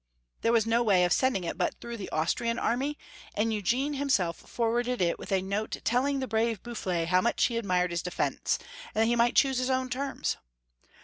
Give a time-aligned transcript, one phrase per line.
[0.41, 2.97] There was no way of sending it but through the Austrian army,
[3.35, 7.45] and Eugene himself forwarded it with a note tell ing the brave Boufflers how much
[7.45, 8.57] he admired his defence,
[8.95, 10.37] and that he might choose his own terms.